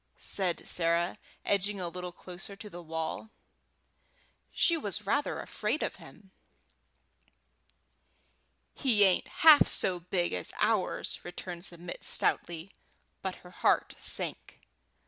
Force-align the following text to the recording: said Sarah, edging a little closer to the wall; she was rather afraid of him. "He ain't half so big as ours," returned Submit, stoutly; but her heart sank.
said 0.17 0.67
Sarah, 0.67 1.19
edging 1.45 1.79
a 1.79 1.87
little 1.87 2.11
closer 2.11 2.55
to 2.55 2.71
the 2.71 2.81
wall; 2.81 3.29
she 4.51 4.75
was 4.75 5.05
rather 5.05 5.39
afraid 5.39 5.83
of 5.83 5.97
him. 5.97 6.31
"He 8.73 9.03
ain't 9.03 9.27
half 9.27 9.67
so 9.67 9.99
big 9.99 10.33
as 10.33 10.53
ours," 10.59 11.19
returned 11.23 11.65
Submit, 11.65 12.03
stoutly; 12.03 12.71
but 13.21 13.35
her 13.45 13.51
heart 13.51 13.93
sank. 13.99 14.59